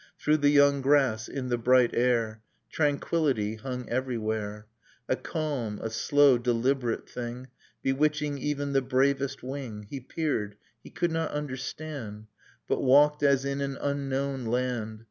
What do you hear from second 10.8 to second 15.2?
he could not understand. But walked as in an unknown land.